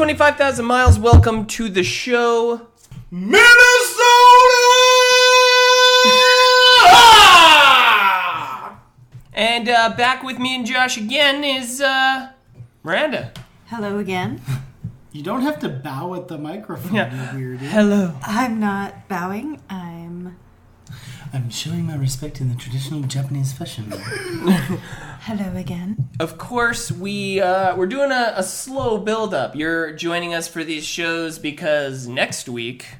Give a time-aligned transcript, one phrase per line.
[0.00, 0.98] 25,000 miles.
[0.98, 2.68] Welcome to the show.
[3.10, 3.50] Minnesota!
[9.34, 12.30] And uh, back with me and Josh again is uh,
[12.82, 13.30] Miranda.
[13.66, 14.40] Hello again.
[15.12, 17.36] You don't have to bow at the microphone, Yeah.
[17.36, 17.58] you weirdo.
[17.58, 18.14] Hello.
[18.22, 19.60] I'm not bowing.
[19.68, 19.99] I'm.
[21.32, 23.90] I'm showing my respect in the traditional Japanese fashion.
[25.22, 26.08] Hello again.
[26.18, 29.54] Of course, we uh, we're doing a, a slow build up.
[29.54, 32.96] You're joining us for these shows because next week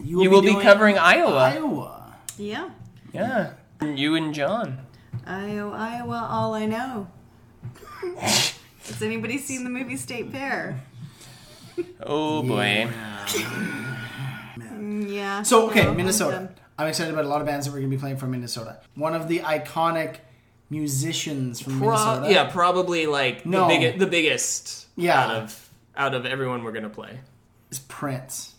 [0.00, 1.34] you will be, doing covering Iowa.
[1.38, 2.14] Iowa.
[2.38, 2.70] Yeah.
[3.12, 4.78] Yeah, you and John.
[5.26, 7.08] Iowa, Iowa, all I know.
[8.18, 10.80] Has anybody seen the movie State Fair?
[12.00, 12.88] Oh boy.
[14.56, 15.42] Mm, Yeah.
[15.42, 16.50] So, okay, No, I'm Minnesota.
[16.76, 16.84] Done.
[16.84, 18.80] I'm excited about a lot of bands that we're going to be playing from Minnesota.
[18.94, 20.16] One of the iconic
[20.70, 22.32] musicians from Minnesota.
[22.32, 23.68] yeah, probably like No.
[23.68, 25.20] the, big, the biggest Yeah.
[25.22, 27.20] out of out of everyone we're gonna play.
[27.70, 28.54] is Prince.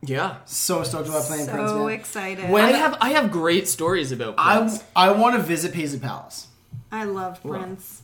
[0.00, 1.70] Yeah, So stoked about playing Prince.
[1.70, 2.48] So excited.
[2.50, 4.84] When- I have I have great stories about I, Prince.
[4.94, 6.46] I want to visit Paisley Palace.
[6.92, 8.02] I love Prince.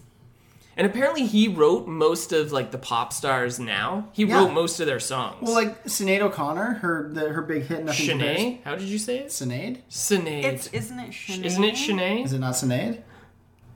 [0.76, 4.08] And apparently he wrote most of like the pop stars now.
[4.12, 4.38] He Yeah.
[4.38, 5.38] wrote most of their songs.
[5.42, 8.38] Well, like Sinead O'Connor, her the, her big hit, Nothing Compares.
[8.38, 8.62] Shanae?
[8.64, 9.28] How did you say it?
[9.28, 9.78] Sinead?
[9.90, 10.44] Sinead.
[10.44, 11.44] It's isn't it Shanae?
[11.44, 12.24] Isn't it Shanae?
[12.24, 13.02] Is it not Sinead?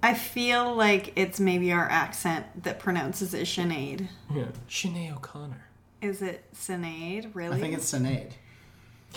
[0.02, 4.08] I feel like it's maybe our accent that pronounces it Sinead.
[4.34, 4.44] Yeah.
[4.68, 5.64] Shanae O'Connor.
[6.00, 7.30] Is it Sinead?
[7.34, 7.56] Really?
[7.56, 8.30] I think it's Sinead.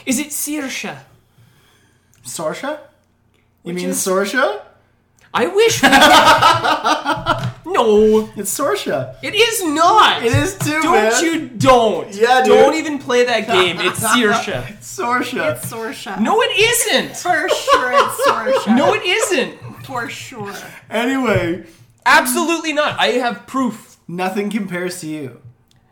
[0.06, 0.98] Is it Saoirse?
[2.26, 2.80] Sorsha?
[3.64, 4.62] You Which mean is- Sorsha?
[5.34, 5.82] I wish.
[5.82, 9.16] we could- no, It's Sorsha.
[9.24, 10.24] it is not.
[10.24, 11.24] It is too, Don't man.
[11.24, 12.14] you don't.
[12.14, 12.54] Yeah, dude.
[12.54, 13.80] Don't even play that game.
[13.80, 14.78] It's Saoirse.
[14.82, 15.52] Sorsha.
[15.56, 16.20] It's Sorsha.
[16.20, 17.16] No, it isn't.
[17.18, 18.76] For sure it's Sorsha.
[18.76, 19.58] No, it isn't.
[19.86, 20.54] For sure.
[20.90, 21.66] Anyway,
[22.06, 23.00] Absolutely not.
[23.00, 23.98] I have proof.
[24.08, 25.40] nothing compares to you.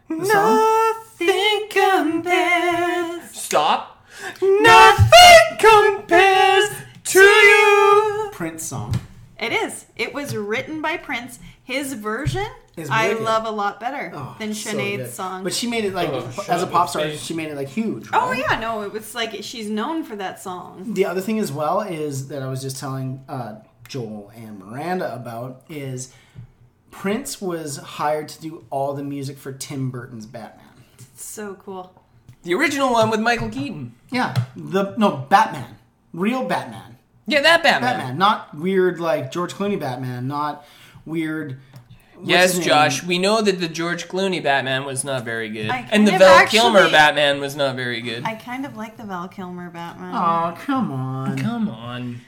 [0.09, 0.57] The song?
[1.21, 3.31] Nothing compares.
[3.31, 4.05] Stop.
[4.41, 6.69] Nothing compares
[7.05, 8.29] to you.
[8.33, 8.95] Prince song.
[9.39, 9.85] It is.
[9.95, 11.39] It was written by Prince.
[11.63, 15.11] His version Is I love a lot better Oh, than so Sinead's good.
[15.13, 15.43] song.
[15.43, 17.09] But she made it like Oh, as a pop star.
[17.11, 18.09] She made it like huge.
[18.11, 20.93] oh yeah, no, it was like she's known for that song.
[20.93, 23.57] The other thing as well is that I was just telling uh,
[23.87, 26.11] Joel and Miranda about is
[26.91, 30.65] Prince was hired to do all the music for Tim Burton's Batman.
[31.15, 31.93] So cool.
[32.43, 33.93] The original one with Michael Keaton.
[34.11, 35.77] Yeah, the no Batman,
[36.13, 36.88] real Batman,
[37.29, 37.97] Yeah, that Batman.
[37.97, 40.65] Batman, not weird like George Clooney Batman, not
[41.05, 41.59] weird.
[42.15, 42.59] what's Yes.
[42.59, 45.69] Josh, we know that the George Clooney Batman was not very good.
[45.69, 48.23] I And the kind of Val actually- Kilmer Batman was not very good.
[48.25, 50.13] I kind of like the Val Kilmer Batman.
[50.13, 51.37] Oh come on!
[51.37, 52.19] Come on.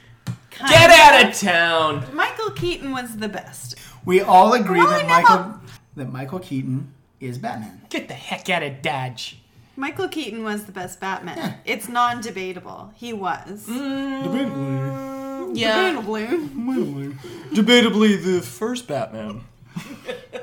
[0.50, 0.96] Kind Get of.
[0.96, 2.04] out of town.
[2.14, 3.74] Michael Keaton was the best.
[4.04, 5.62] We all agree Growing that Michael up-
[5.96, 7.82] that Michael Keaton is Batman.
[7.90, 9.41] Get the heck out of Dodge.
[9.76, 11.36] Michael Keaton was the best Batman.
[11.38, 11.54] Yeah.
[11.64, 12.92] It's non-debatable.
[12.96, 13.66] He was.
[13.66, 15.94] Debatably, Yeah.
[15.94, 17.16] Debatably.
[17.52, 19.42] Debatably the first Batman.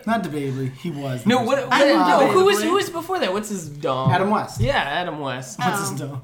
[0.08, 1.26] not debatably, he was.
[1.26, 1.64] No, what?
[1.68, 2.28] What I no, know.
[2.32, 3.32] who was who was before that?
[3.32, 4.10] What's his dog?
[4.12, 4.60] Adam West.
[4.60, 5.60] Yeah, Adam West.
[5.60, 6.22] What's Um, his dome?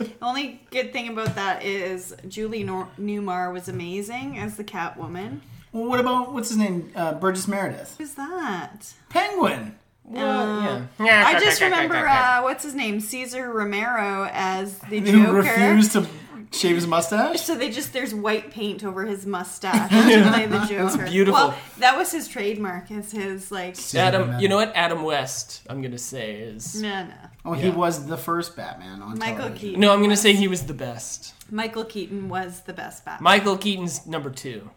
[0.20, 5.40] The only good thing about that is Julie Nor- Newmar was amazing as the Catwoman.
[5.72, 6.92] Well, what about what's his name?
[6.94, 7.94] Uh, Burgess Meredith.
[7.96, 8.92] Who's that?
[9.08, 9.76] Penguin.
[10.10, 11.24] Well, yeah.
[11.26, 15.32] I just remember uh, what's his name, Cesar Romero as the Who Joker.
[15.34, 16.06] refused to
[16.52, 17.40] shave his mustache?
[17.42, 21.06] So they just there's white paint over his mustache to play the Joker.
[21.06, 21.34] beautiful.
[21.48, 22.90] Well, that was his trademark.
[22.90, 24.40] Is his like Adam.
[24.40, 24.72] You know what?
[24.74, 25.62] Adam West.
[25.68, 26.80] I'm gonna say is.
[26.82, 27.14] no no.
[27.44, 27.74] Oh, he Yeah.
[27.76, 29.56] was the first Batman on Michael television.
[29.58, 29.80] Keaton.
[29.80, 31.34] No, I'm gonna say he was the best.
[31.52, 33.22] Michael Keaton was the best Batman.
[33.24, 34.70] Michael Keaton's number two.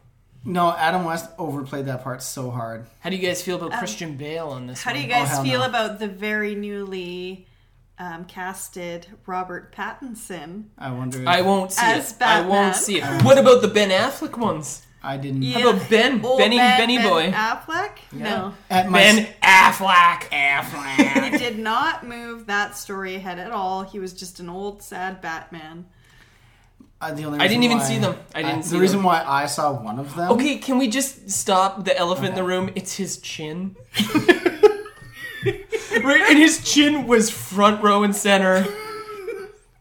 [0.46, 2.86] No, Adam West overplayed that part so hard.
[3.00, 4.84] How do you guys feel about Christian Bale on this?
[4.84, 5.66] How do you guys hell feel no.
[5.68, 7.48] about the very newly
[7.98, 10.66] um, casted Robert Pattinson?
[10.78, 11.22] I wonder.
[11.22, 12.22] If I won't see As it.
[12.22, 13.24] I won't see it.
[13.24, 14.86] What about the Ben Affleck ones?
[15.02, 15.42] I didn't.
[15.42, 15.60] Yeah.
[15.60, 16.24] How about Ben?
[16.24, 17.32] Old Benny, Ben- Benny Ben boy.
[17.32, 17.98] Affleck?
[18.14, 18.54] No.
[18.70, 20.30] At my Ben Affleck.
[21.34, 23.84] He did not move that story ahead at all.
[23.84, 25.86] He was just an old, sad Batman.
[27.10, 28.16] Uh, the only I didn't even why- see them.
[28.36, 29.06] I didn't the see reason them.
[29.06, 30.32] why I saw one of them.
[30.34, 32.70] Okay, can we just stop the elephant in the room?
[32.76, 33.76] It's his chin.
[35.46, 38.66] right, and his chin was front row and center.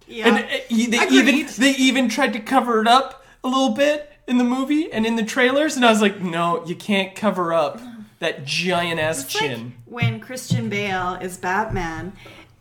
[0.07, 0.29] Yeah.
[0.29, 1.29] And uh, he- they Agreed.
[1.29, 5.07] even they even tried to cover it up a little bit in the movie and
[5.07, 7.81] in the trailers, and I was like, no, you can't cover up
[8.21, 9.75] that giant ass It's like chin.
[9.87, 12.13] when Christian Bale is Batman,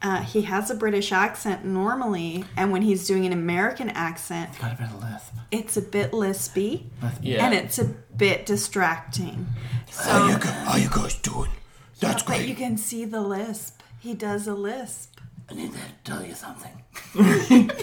[0.02, 4.60] uh, he has a British accent normally, and when he's doing an American accent, it's
[4.60, 5.34] Got a bit of lisp.
[5.52, 6.86] it's a bit lispy
[7.22, 7.46] Yeah.
[7.46, 9.48] and it's a bit distracting.
[9.96, 11.52] How you, gu- how you guys doing?
[12.00, 12.50] That's But great.
[12.50, 13.82] you can see the lisp.
[14.00, 15.20] He does a lisp.
[15.50, 16.82] I need to tell you something.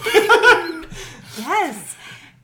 [1.37, 1.95] Yes.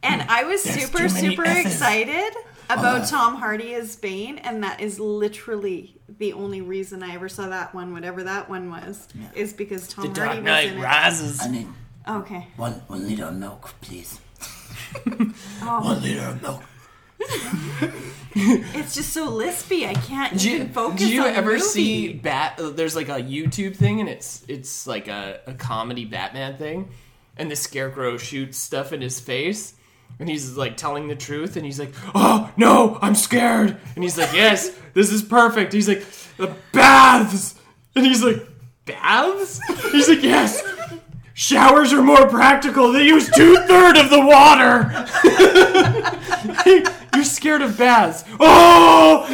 [0.03, 1.65] And I was super, super S's.
[1.73, 2.33] excited
[2.69, 7.47] about Tom Hardy as Bane, and that is literally the only reason I ever saw
[7.49, 10.77] that one, whatever that one was, is because Tom The Hardy Dark was Knight in
[10.79, 10.83] it.
[10.83, 11.41] Rises.
[11.41, 11.67] I need
[12.07, 12.47] Okay.
[12.55, 14.19] one one liter of milk, please.
[15.61, 16.63] Oh, One liter of milk.
[18.35, 19.87] it's just so lispy.
[19.87, 21.61] I can't Do you, even focus do you on the ever movie.
[21.63, 22.59] see Bat?
[22.59, 26.89] uh, There's like a YouTube thing, and it's it's like a, a comedy Batman thing,
[27.37, 29.73] and the Scarecrow shoots stuff in his face,
[30.19, 34.17] and he's like telling the truth, and he's like, "Oh no, I'm scared," and he's
[34.17, 36.05] like, "Yes, this is perfect." He's like,
[36.37, 37.55] "The baths,"
[37.95, 38.47] and he's like,
[38.85, 39.59] "Baths?"
[39.91, 40.63] He's like, "Yes."
[41.37, 42.93] Showers are more practical.
[42.93, 45.05] They use two third of the water.
[47.13, 48.23] You're scared of baths.
[48.39, 49.27] Oh!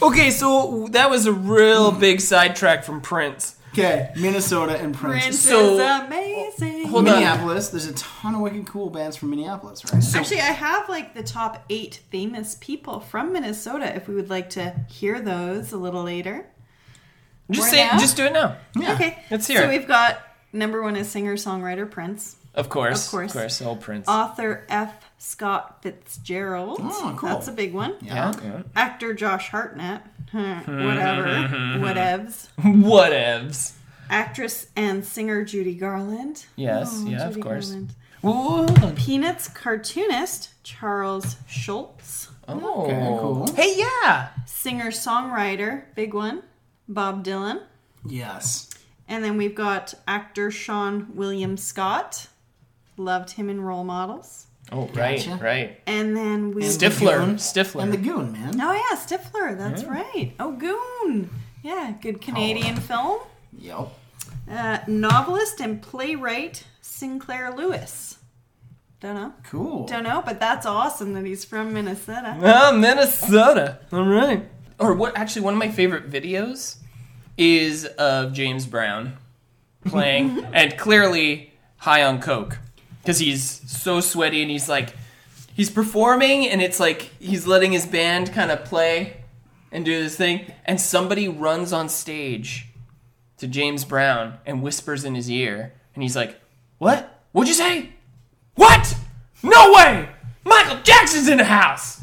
[0.02, 3.55] okay, so that was a real big sidetrack from Prince.
[3.78, 5.22] Okay, Minnesota and Prince.
[5.24, 6.86] Prince So- is amazing.
[6.88, 7.14] Hold on.
[7.14, 7.68] Minneapolis.
[7.68, 10.02] There's a ton of wicked cool bands from Minneapolis, right?
[10.14, 13.94] Actually, I have like the top eight famous people from Minnesota.
[13.94, 16.46] If we would like to hear those a little later.
[17.50, 17.98] Just Or say, now?
[17.98, 18.56] just do it now.
[18.74, 18.94] Yeah.
[18.94, 19.18] Okay.
[19.30, 19.78] Let's hear So it.
[19.78, 20.20] we've got
[20.52, 23.30] number one is singer songwriter Prince, Of course, Of course.
[23.34, 24.08] of course, old Prince.
[24.08, 25.04] author F.
[25.18, 26.78] Scott Fitzgerald.
[26.82, 27.28] Oh, cool.
[27.28, 27.94] That's a big one.
[28.00, 28.62] yeah, yeah.
[28.74, 30.00] Actor Josh Hartnett.
[30.32, 31.24] Huh, Whatever.
[31.78, 32.48] Whatevs.
[32.58, 33.72] Whatevs.
[34.10, 36.46] Actress and singer Judy Garland.
[36.56, 37.68] Yes, Oh, yeah, of Judy course.
[37.68, 37.94] Garland.
[38.22, 38.96] Whoa, hold on.
[38.96, 42.28] Peanuts cartoonist Charles Schulz.
[42.48, 43.46] Oh, Okay, cool.
[43.54, 44.28] Hey, yeah.
[44.46, 46.42] Singer songwriter, big one,
[46.88, 47.62] Bob Dylan.
[48.04, 48.70] Yes.
[49.08, 52.28] And then we've got actor Seann William Scott.
[52.96, 54.46] Loved him in Role Models.
[54.72, 55.38] Oh, right, Gotcha.
[55.42, 55.80] right.
[55.86, 56.62] And then we.
[56.62, 57.36] Stifler, Goon.
[57.36, 57.82] Stifler.
[57.82, 58.60] And the Goon, man.
[58.60, 59.56] Oh yeah, Stifler.
[59.56, 60.32] That's right.
[60.40, 61.30] Oh, Goon.
[61.62, 63.20] Yeah, good Canadian film.
[63.58, 63.88] Yep.
[64.50, 68.18] Uh, novelist and playwright Sinclair Lewis.
[69.00, 69.32] Don't know.
[69.44, 69.86] Cool.
[69.86, 72.36] Don't know, but that's awesome that he's from Minnesota.
[72.42, 73.80] Ah, Minnesota.
[73.92, 74.48] All right.
[74.78, 75.16] Or what?
[75.16, 76.76] Actually, one of my favorite videos
[77.36, 79.16] is of James Brown
[79.84, 82.58] playing, and clearly high on coke
[83.06, 84.92] because he's so sweaty and he's like
[85.54, 89.18] he's performing, and it's like he's letting his band kind of play
[89.70, 92.66] and do this thing, and somebody runs on stage
[93.38, 96.40] to James Brown and whispers in his ear, and he's like,
[96.78, 97.22] "What?
[97.30, 97.90] What'd you say?
[98.56, 98.96] What?
[99.40, 100.08] No way!
[100.44, 102.00] Michael Jackson's in the house!"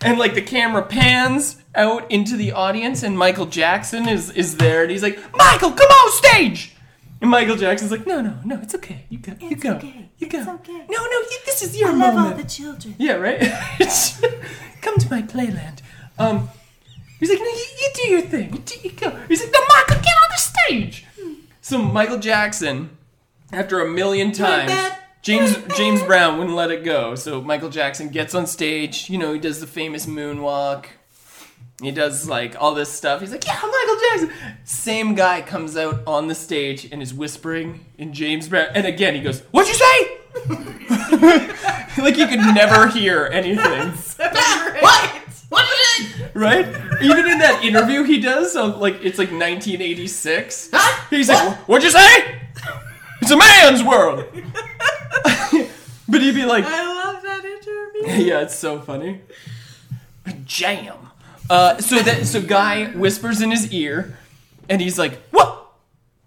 [0.00, 4.82] And like the camera pans out into the audience, and Michael Jackson is is there,
[4.82, 6.75] and he's like, "Michael, come on stage!"
[7.20, 9.06] And Michael Jackson's like, "No, no, no, it's okay.
[9.08, 10.10] You go, you go, okay.
[10.18, 10.38] you go.
[10.38, 10.86] It's okay.
[10.88, 12.94] No, no, you, this is your I love moment." all the children.
[12.98, 13.40] Yeah, right.
[14.82, 15.80] Come to my playland.
[16.18, 16.48] Um,
[17.18, 18.52] he's like, no, you, you do your thing.
[18.52, 19.10] You, do, you go.
[19.28, 21.06] He's like, no, Michael, get on the stage.
[21.60, 22.96] So Michael Jackson,
[23.52, 24.72] after a million times.
[25.22, 27.16] James James Brown wouldn't let it go.
[27.16, 29.10] So Michael Jackson gets on stage.
[29.10, 30.84] You know, he does the famous moonwalk.
[31.82, 33.20] He does like all this stuff.
[33.20, 34.56] He's like, yeah, I'm Michael Jackson.
[34.64, 38.68] Same guy comes out on the stage and is whispering in James Brown.
[38.74, 40.18] And again, he goes, "What'd you say?"
[42.02, 43.92] like you could never hear anything.
[44.80, 45.10] What?
[45.48, 46.30] What is it?
[46.34, 46.66] right?
[47.00, 50.70] Even in that interview he does, of like it's like 1986.
[51.10, 52.40] He's like, "What'd you say?
[53.22, 54.24] It's a man's world."
[56.08, 58.26] but he'd be like, I love that interview.
[58.26, 59.20] "Yeah, it's so funny."
[60.44, 60.96] Jam.
[61.48, 64.18] Uh, so that so guy whispers in his ear,
[64.68, 65.66] and he's like, "What?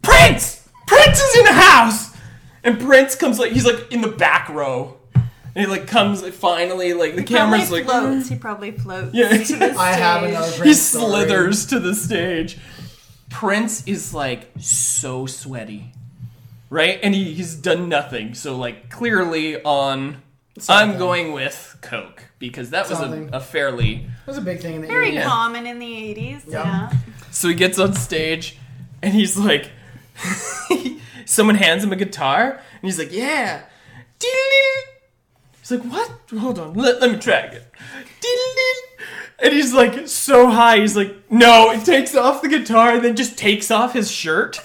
[0.02, 0.68] Prince!
[0.88, 2.16] Prince is in the house!"
[2.64, 6.34] And Prince comes like he's like in the back row, and he like comes like,
[6.34, 8.30] finally like the camera's like floats.
[8.30, 9.14] He probably floats.
[9.14, 9.30] Yeah.
[9.44, 10.32] to the I have stage.
[10.36, 11.04] another he Prince story.
[11.06, 12.58] slithers to the stage.
[13.30, 15.92] Prince is like so sweaty,
[16.70, 17.00] right?
[17.04, 18.34] And he, he's done nothing.
[18.34, 20.22] So like clearly on,
[20.68, 24.08] I'm going with Coke because that was a, a fairly.
[24.30, 25.26] It was a big thing in the Very 80s.
[25.26, 26.44] common in the 80s.
[26.48, 26.92] Yeah.
[27.32, 28.60] So he gets on stage,
[29.02, 29.72] and he's like,
[31.26, 33.64] someone hands him a guitar, and he's like, yeah.
[35.60, 36.12] He's like, what?
[36.40, 37.66] Hold on, let, let me track it.
[39.40, 43.16] And he's like so high, he's like, no, it takes off the guitar and then
[43.16, 44.60] just takes off his shirt.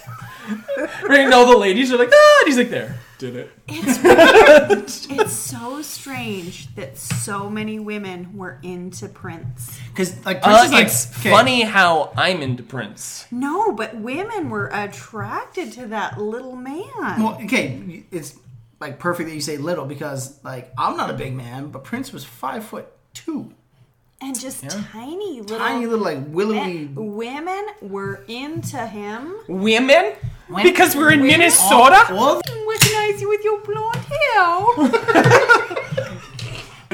[0.77, 1.21] right?
[1.21, 3.51] And all the ladies are like, ah, and he's like, there, did it.
[3.67, 9.79] It's so strange that so many women were into Prince.
[9.89, 13.25] Because like Prince Uh, is like it's okay, funny how I'm into Prince.
[13.31, 16.83] No, but women were attracted to that little man.
[16.97, 18.35] Well, okay, it's
[18.79, 22.11] like perfect that you say little because like I'm not a big man, but Prince
[22.11, 23.53] was five foot two.
[24.21, 26.85] and just tiny little Tiny little like willowy.
[26.95, 29.33] women were into him.
[29.47, 30.13] Women?
[30.63, 32.05] Because we're in Minnesota?
[32.11, 36.11] Well, Recognize you with your blonde hair.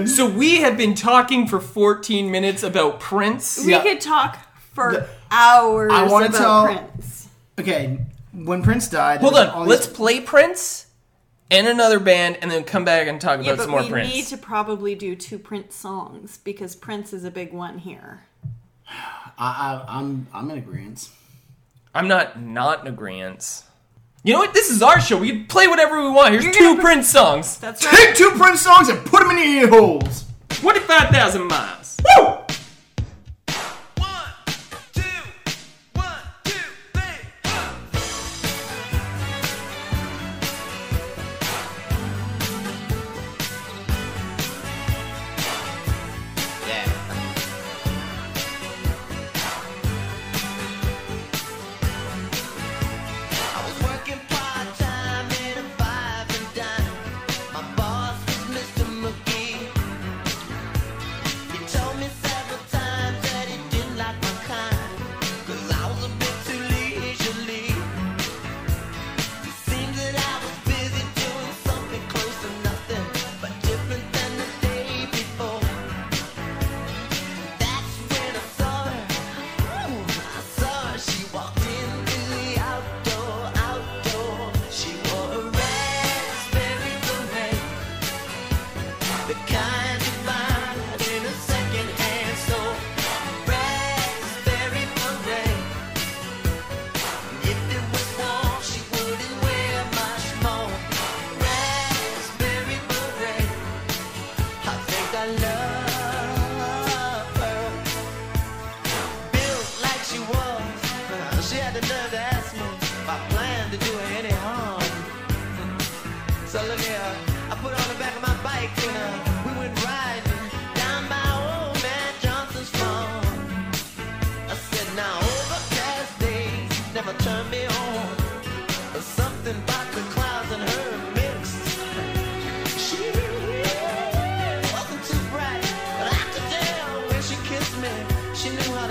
[0.08, 3.64] So we have been talking for 14 minutes about Prince.
[3.64, 3.84] we Yeah.
[3.84, 4.40] could talk
[4.74, 7.28] for The- hours I wanna about tell- Prince.
[7.60, 8.00] okay.
[8.34, 10.88] When Prince died, Hold on, all let's these- play Prince
[11.52, 13.90] and another band and then come back and talk Yeah, about but some more we
[13.90, 14.12] Prince.
[14.14, 18.22] need to probably do two Prince songs because Prince is a big one here.
[18.90, 18.96] I,
[19.38, 21.10] I, I'm I'm in agreement.
[21.94, 23.64] I'm not not in agreement.
[24.24, 24.54] You know what?
[24.54, 25.18] This is our show.
[25.18, 26.32] We can play whatever we want.
[26.34, 27.58] Here's You're two gonna- Prince songs.
[27.58, 27.94] That's right.
[27.96, 30.26] Take two Prince songs and put them in your ear holes.
[30.50, 31.98] 25,000 miles.
[32.18, 32.38] Woo!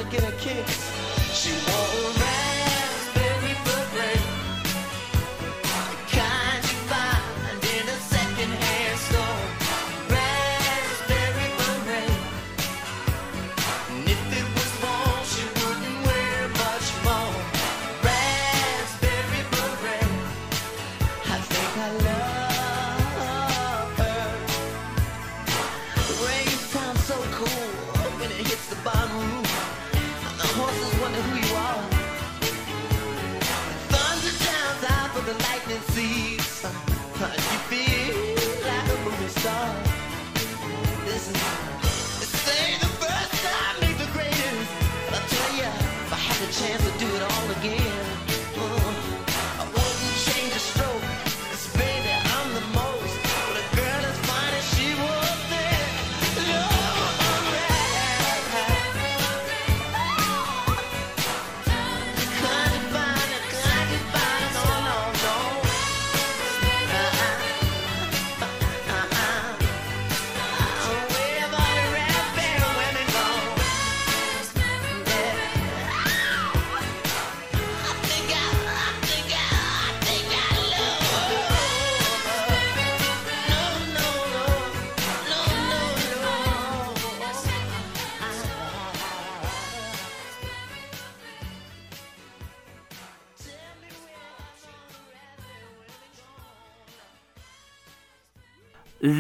[0.00, 0.92] Knew to get a kiss.
[1.32, 2.19] She wore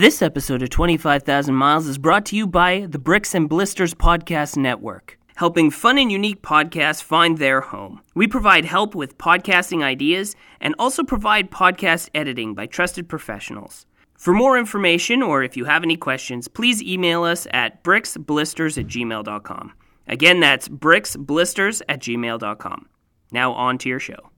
[0.00, 4.56] This episode of 25,000 Miles is brought to you by the Bricks and Blisters Podcast
[4.56, 8.00] Network, helping fun and unique podcasts find their home.
[8.14, 13.84] We provide help with podcasting ideas and also provide podcast editing by trusted professionals.
[14.16, 18.86] For more information or if you have any questions, please email us at bricksblisters at
[18.86, 19.74] gmail.com.
[20.08, 22.88] Again, that's bricksblisters at gmail.com.
[23.32, 24.29] Now on to your show.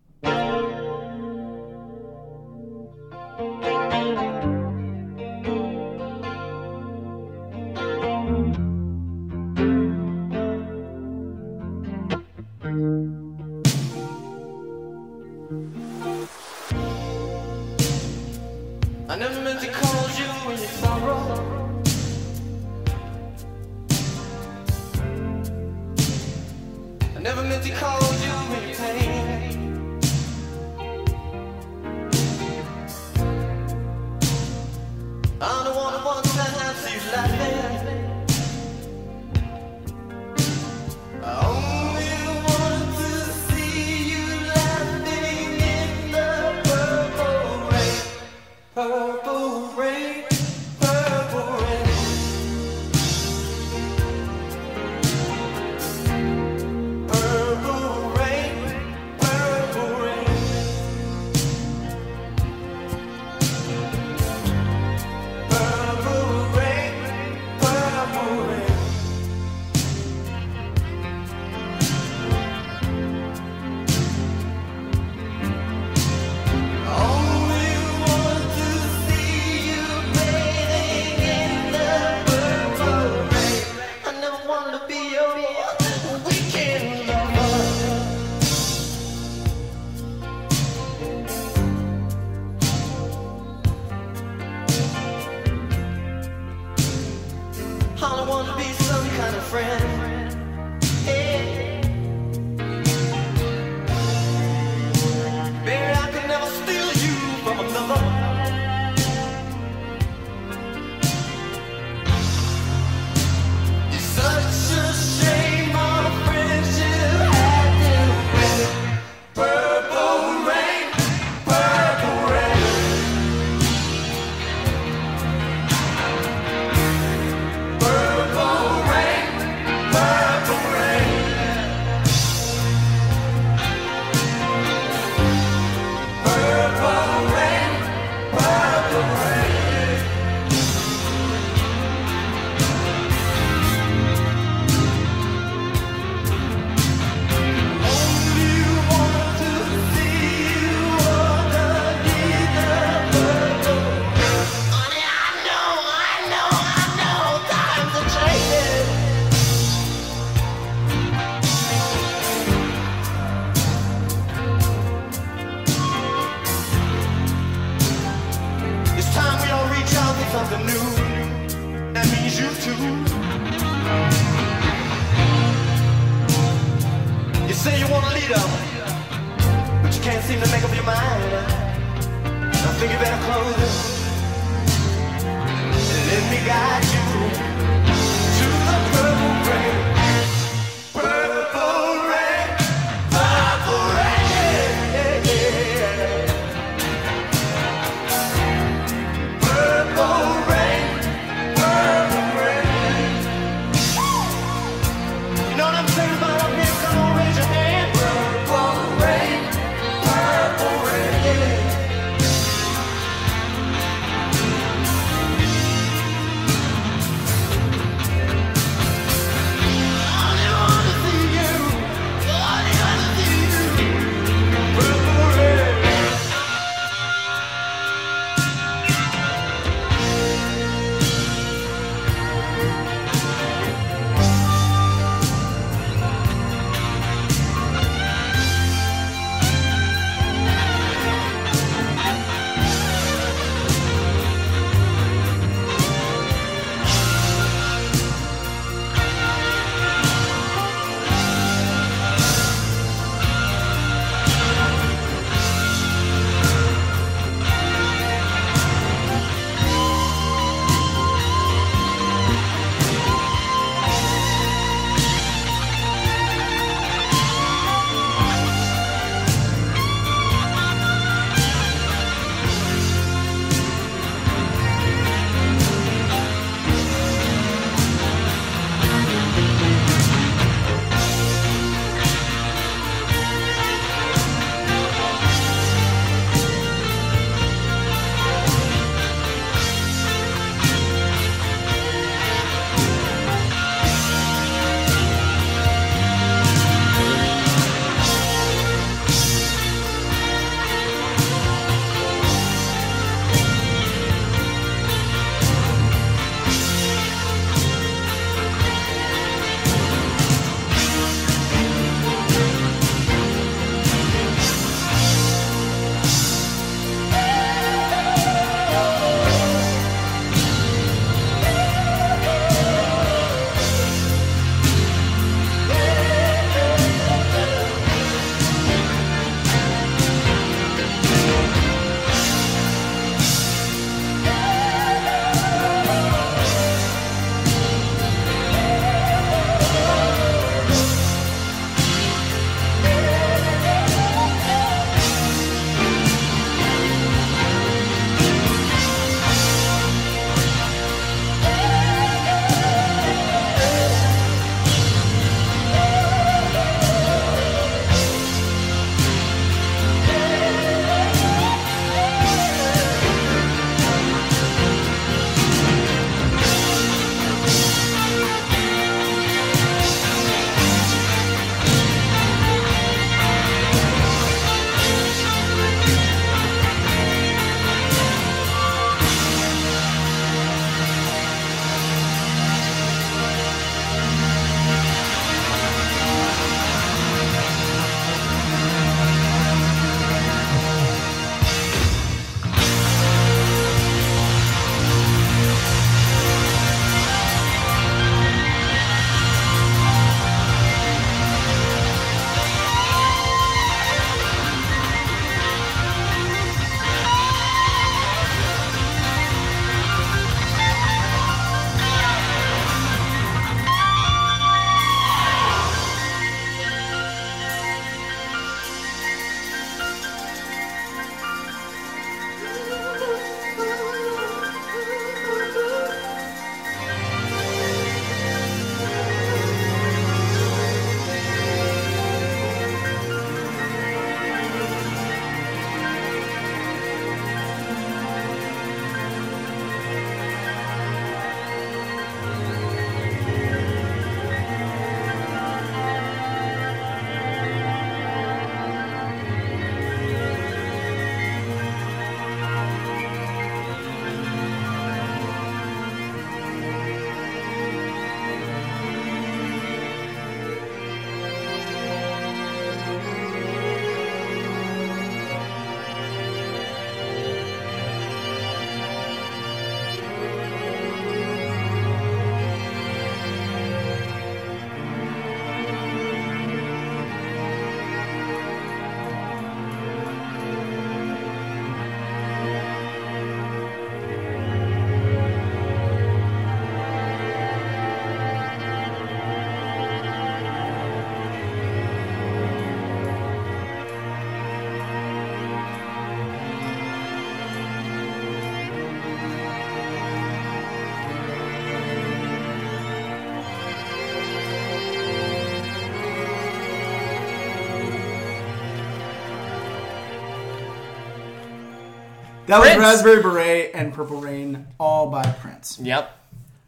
[512.53, 515.79] That was Raspberry Beret and Purple Rain, all by Prince.
[515.81, 516.19] Yep.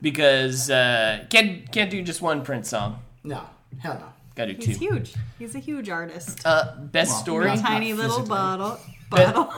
[0.00, 3.00] Because uh, can't can't do just one Prince song.
[3.22, 3.42] No,
[3.80, 4.06] hell no.
[4.34, 4.70] Got to do two.
[4.70, 5.14] He's huge.
[5.38, 6.40] He's a huge artist.
[6.46, 7.46] Uh, best Well, story.
[7.48, 8.80] not- Tiny little bottle.
[9.10, 9.52] Bottle.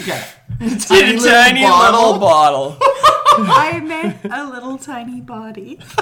[0.00, 0.24] Okay.
[0.58, 2.00] Tiny, little tiny bottle.
[2.02, 2.76] little bottle.
[2.80, 5.78] I meant a little tiny body.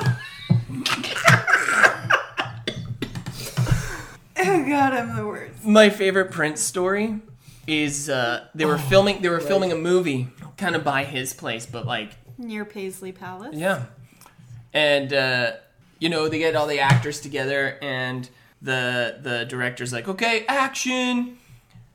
[4.38, 5.62] oh god, I'm the worst.
[5.64, 7.20] My favorite Prince story
[7.70, 11.66] is uh, they were filming they were filming a movie kind of by his place,
[11.66, 13.54] but like Near Paisley Palace.
[13.56, 13.84] yeah,
[14.72, 15.52] and uh,
[16.00, 18.28] you know they get all the actors together and
[18.60, 21.38] the the director's like okay action,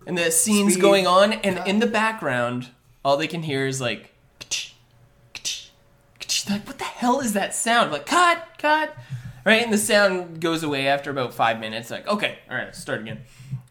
[0.07, 0.81] and the scene's Speed.
[0.81, 2.69] going on and in the background
[3.03, 4.11] all they can hear is like.
[6.47, 7.91] Like what the hell is that sound?
[7.91, 8.95] Like cut cut.
[9.45, 11.89] Right, and the sound goes away after about five minutes.
[11.89, 13.21] Like, okay, all right, start again.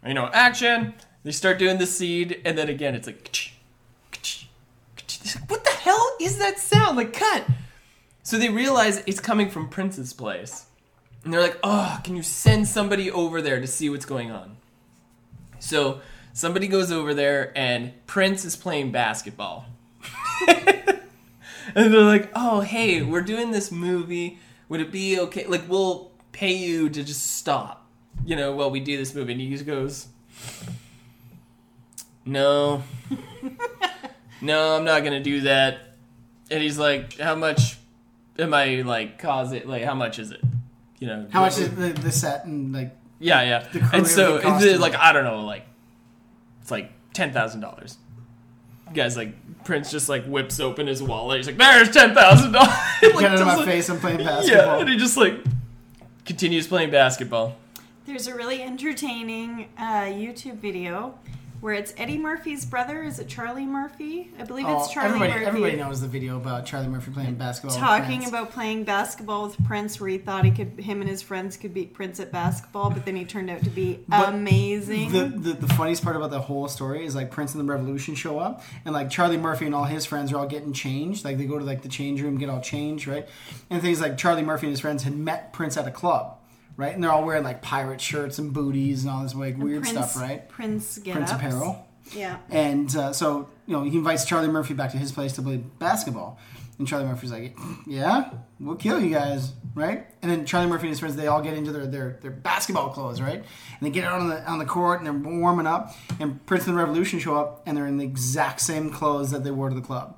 [0.05, 0.95] You know, action.
[1.24, 3.50] They start doing the seed, and then again, it's like,
[5.48, 6.96] what the hell is that sound?
[6.96, 7.46] Like, cut.
[8.22, 10.66] So they realize it's coming from Prince's place,
[11.24, 14.56] and they're like, oh, can you send somebody over there to see what's going on?
[15.58, 16.00] So
[16.32, 19.66] somebody goes over there, and Prince is playing basketball.
[21.74, 24.38] And they're like, "Oh, hey, we're doing this movie.
[24.68, 25.46] Would it be okay?
[25.46, 27.87] Like, we'll pay you to just stop,
[28.24, 30.08] you know, while we do this movie." And he goes,
[32.24, 32.82] "No,
[34.40, 35.96] no, I'm not gonna do that."
[36.50, 37.76] And he's like, "How much
[38.38, 39.68] am I like cause it?
[39.68, 40.40] Like, how much is it?
[40.98, 43.58] You know, How much is the, the set and like yeah, yeah.
[43.72, 45.66] the career and so, of the like, I don't know, like,
[46.62, 47.98] it's like ten thousand dollars.
[48.92, 49.34] Guys, like
[49.64, 51.38] Prince just like whips open his wallet.
[51.38, 53.88] He's like, "There's ten thousand dollars." get it in my face?
[53.88, 54.80] I'm playing Yeah, basketball.
[54.80, 55.34] and he just like
[56.24, 57.56] continues playing basketball.
[58.06, 61.18] There's a really entertaining uh, YouTube video
[61.64, 63.03] where it's Eddie Murphy's brother.
[63.03, 64.31] Is it Charlie Murphy?
[64.38, 65.46] I believe Oh, it's Charlie everybody, Murphy.
[65.46, 67.74] everybody knows the video about Charlie Murphy playing basketball.
[67.79, 71.57] Talking about playing basketball with Prince, where he thought he could, him and his friends
[71.57, 75.11] could beat Prince at basketball, but then he turned out to be amazing.
[75.11, 78.14] The, the the funniest part about the whole story is like Prince and the Revolution
[78.14, 81.24] show up, and like Charlie Murphy and all his friends are all getting changed.
[81.24, 83.27] Like they go to like the change room, get all changed, right?
[83.70, 86.37] And things like Charlie Murphy and his friends had met Prince at a club,
[86.76, 86.94] right?
[86.94, 89.96] And they're all wearing like pirate shirts and booties and all this like weird Prince,
[89.96, 90.48] stuff, right?
[90.48, 91.87] Prince get Prince apparel.
[92.12, 92.38] Yeah.
[92.50, 95.56] And uh, so, you know, he invites Charlie Murphy back to his place to play
[95.56, 96.38] basketball.
[96.78, 97.56] And Charlie Murphy's like,
[97.87, 100.08] yeah, we'll kill you guys, right?
[100.22, 102.88] And then Charlie Murphy and his friends, they all get into their, their, their basketball
[102.88, 103.37] clothes, right?
[103.37, 105.94] And they get out on the, on the court and they're warming up.
[106.18, 109.44] And Prince and the Revolution show up and they're in the exact same clothes that
[109.44, 110.16] they wore to the club.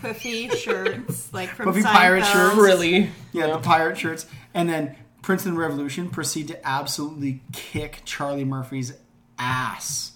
[0.00, 2.32] Puffy shirts, like from Puffy pirate Seinfeld.
[2.32, 2.56] shirts.
[2.56, 3.10] Really?
[3.32, 4.26] Yeah, the pirate shirts.
[4.54, 8.94] And then Prince and Revolution proceed to absolutely kick Charlie Murphy's
[9.38, 10.12] ass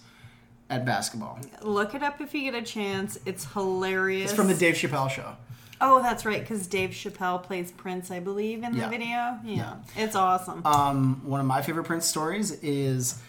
[0.69, 1.39] at basketball.
[1.61, 3.17] Look it up if you get a chance.
[3.25, 4.31] It's hilarious.
[4.31, 5.35] It's from the Dave Chappelle show.
[5.81, 8.85] Oh, that's right, because Dave Chappelle plays Prince, I believe, in Yeah.
[8.85, 9.07] the video.
[9.07, 9.73] Yeah, Yeah.
[9.97, 10.65] it's awesome.
[10.65, 13.19] Um, one of my favorite Prince stories is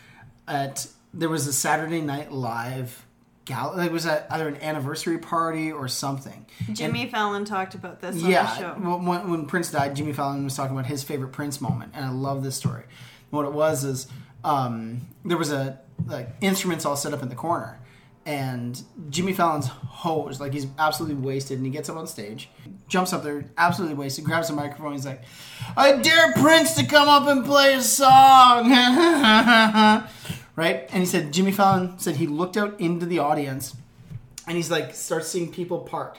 [0.47, 3.04] at there was a Saturday Night Live
[3.45, 3.79] gal.
[3.79, 6.47] It was that either an anniversary party or something.
[6.73, 8.75] Jimmy Fallon talked about this on yeah, the show.
[8.81, 12.05] when, when- when Prince died, Jimmy Fallon was talking about his favorite Prince moment, and
[12.05, 12.85] I love this story.
[13.31, 14.07] What it was is
[14.45, 17.79] um, there was a like instruments all set up in the corner,
[18.27, 18.81] and
[19.11, 22.49] Jimmy Fallon's hosed, like he's absolutely wasted, and he gets up on stage,
[22.89, 25.23] jumps up there, absolutely wasted, grabs the microphone, he's like,
[25.77, 28.71] "I dare Prince to come up and play a song."
[30.57, 30.89] right?
[30.93, 33.77] And he said Jimmy Fallon said he looked out into the audience,
[34.47, 36.19] and he's like starts seeing people part.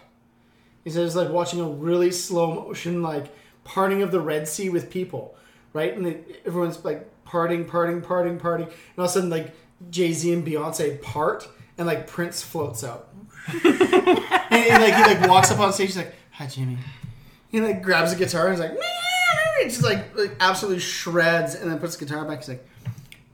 [0.83, 4.69] He said it's like watching a really slow motion, like parting of the Red Sea
[4.69, 5.35] with people,
[5.73, 5.95] right?
[5.95, 9.53] And everyone's like parting, parting, parting, parting, and all of a sudden, like
[9.89, 13.09] Jay Z and Beyonce part, and like Prince floats out,
[13.63, 16.77] and, and, like he like walks up on stage, he's like, "Hi, Jimmy."
[17.49, 21.55] He like grabs a guitar and he's like, "Meow," and just like like absolutely shreds,
[21.55, 22.39] and then puts the guitar back.
[22.39, 22.67] He's like,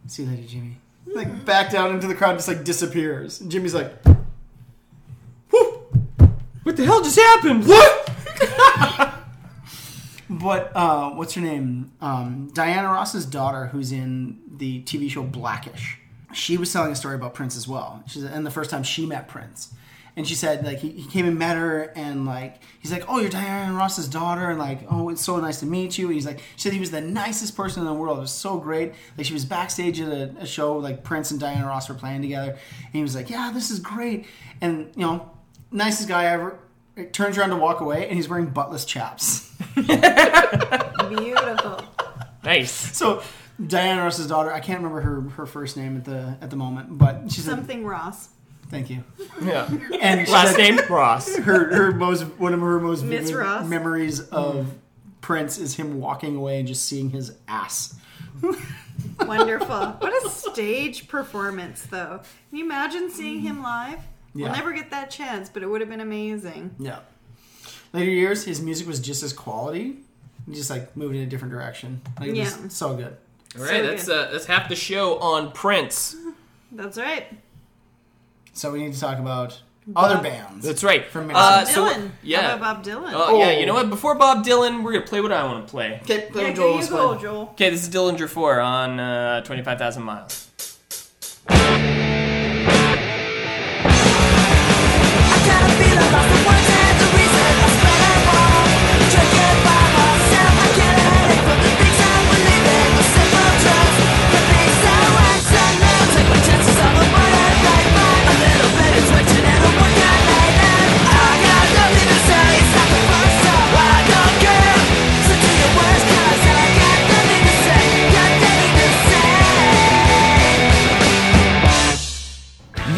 [0.08, 0.78] "See you later, Jimmy."
[1.14, 3.42] Like back down into the crowd, just like disappears.
[3.42, 3.94] And Jimmy's like,
[5.52, 5.84] "Whoo."
[6.64, 7.66] What the hell just happened?
[7.68, 8.12] What?
[10.30, 11.92] but uh, what's her name?
[12.02, 15.98] Um, Diana Ross's daughter, who's in the TV show Blackish.
[16.34, 18.04] She was telling a story about Prince as well.
[18.08, 19.74] She's and the first time she met Prince,
[20.16, 23.20] and she said like he, he came and met her, and like he's like, oh,
[23.20, 26.08] you're Diana Ross's daughter, and like, oh, it's so nice to meet you.
[26.08, 28.18] And he's like, she said he was the nicest person in the world.
[28.18, 28.94] It was so great.
[29.18, 32.22] Like she was backstage at a, a show, like Prince and Diana Ross were playing
[32.22, 34.26] together, and he was like, yeah, this is great,
[34.60, 35.30] and you know,
[35.72, 36.60] nicest guy ever.
[36.96, 39.50] It turns around to walk away, and he's wearing buttless chaps.
[41.10, 41.86] Beautiful.
[42.44, 42.72] Nice.
[42.72, 43.24] So
[43.66, 46.98] Diana Ross's daughter, I can't remember her her first name at the at the moment,
[46.98, 48.30] but she's a, Something Ross.
[48.72, 49.04] Thank you.
[49.44, 49.70] Yeah.
[50.02, 51.36] And Last said name Ross.
[51.36, 53.68] Her, her most one of her most Miss vivid Ross.
[53.68, 54.74] memories of
[55.20, 57.96] Prince is him walking away and just seeing his ass.
[59.20, 59.68] Wonderful.
[60.00, 62.22] What a stage performance, though.
[62.50, 64.00] Can you imagine seeing him live?
[64.34, 64.46] Yeah.
[64.48, 66.74] We'll never get that chance, but it would have been amazing.
[66.80, 67.00] Yeah.
[67.94, 69.98] Later years, his music was just as quality,
[70.48, 72.02] he just like moved in a different direction.
[72.20, 72.44] Like, it Yeah.
[72.64, 73.18] was so good.
[73.58, 76.16] All right, So that's uh, that's half the show on Prince.
[76.72, 77.28] That's right.
[78.62, 79.60] So we need to talk about
[79.96, 80.64] other bands.
[80.64, 81.04] That's right.
[81.08, 81.66] From uh, Minnesota.
[81.74, 82.12] so Dylan.
[82.22, 82.42] yeah.
[82.50, 83.08] How about Bob Dylan?
[83.08, 83.60] Uh, yeah, Oh.
[83.60, 83.90] you know what?
[83.90, 86.00] Before Bob Dylan, we're gonna play what I want to play.
[86.04, 86.74] Okay, play yeah, Joel.
[86.74, 87.22] you it's go, fun.
[87.24, 87.42] Joel.
[87.54, 90.51] Okay, this is Dillinger Four on uh, Twenty Five Thousand Miles.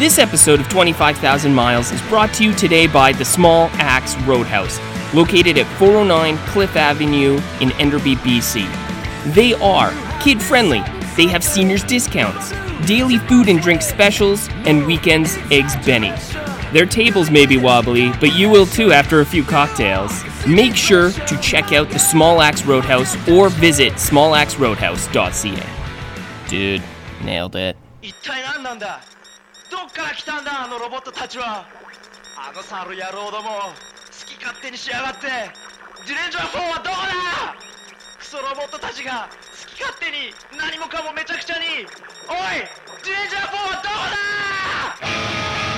[0.04, 4.78] This episode of 25,000 Miles is brought to you today by the Small Axe Roadhouse,
[5.14, 8.66] located at 409 Cliff Avenue in Enderby, BC.
[9.32, 10.80] They are kid friendly,
[11.16, 12.50] they have seniors discounts,
[12.86, 16.12] daily food and drink specials, and weekends eggs Benny.
[16.74, 20.22] Their tables may be wobbly, but you will too after a few cocktails.
[20.46, 26.48] Make sure to check out the Small Axe Roadhouse or visit smallaxeroadhouse.ca.
[26.50, 26.82] Dude,
[27.22, 27.78] nailed it.
[29.74, 31.66] どっから来たんだあのロボットたちは。
[32.38, 33.74] あの猿野郎ども好
[34.24, 35.26] き勝手にしやがって。
[36.06, 37.58] デュレンジャー4はどこだ？
[38.16, 41.64] クソロボットたちが好き勝手に何もかもめちゃくちゃに。
[42.28, 42.70] おい
[43.02, 43.96] デュレンジャー4はどこ
[45.10, 45.73] だ？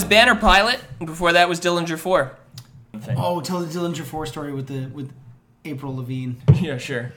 [0.00, 0.80] Was Banner Pilot.
[0.98, 2.34] and Before that was Dillinger Four.
[3.16, 5.12] Oh, tell the Dillinger Four story with the with
[5.64, 6.40] April Levine.
[6.54, 7.12] Yeah, sure.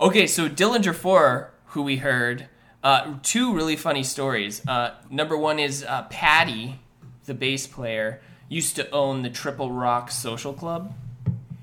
[0.00, 2.46] Okay, so Dillinger Four, who we heard,
[2.82, 4.66] uh, two really funny stories.
[4.66, 6.80] Uh, number one is uh, Patty,
[7.26, 10.94] the bass player, used to own the Triple Rock Social Club.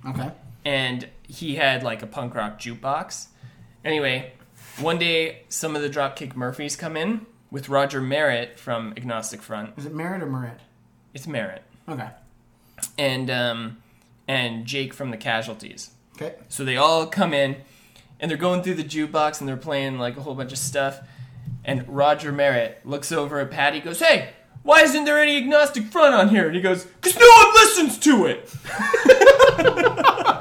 [0.08, 0.32] Okay.
[0.64, 3.28] and he had like a punk rock jukebox.
[3.84, 4.32] Anyway,
[4.80, 9.74] one day some of the Dropkick Murphys come in with Roger Miret from Agnostic Front.
[9.78, 10.60] Is it Miret or Miret?
[11.14, 12.10] It's Miret Okay.
[12.98, 13.78] and um,
[14.28, 15.92] and Jake from the Casualties.
[16.16, 16.36] Okay.
[16.50, 17.56] So they all come in
[18.20, 21.00] and they're going through the jukebox and they're playing like a whole bunch of stuff.
[21.66, 24.30] And Roger Miret looks over at Patty, goes, "Hey,
[24.64, 27.98] why isn't there any Agnostic Front on here?" And he goes, "Cause no one listens
[28.00, 28.54] to it."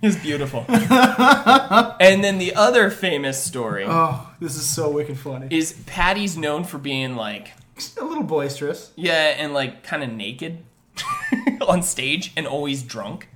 [0.00, 0.64] It's beautiful.
[0.68, 5.48] and then the other famous story Oh, this is so wicked funny.
[5.50, 7.52] is Patty's known for being like,
[8.00, 8.92] a little boisterous.
[8.96, 10.64] yeah, and like kind of naked
[11.68, 13.28] on stage and always drunk.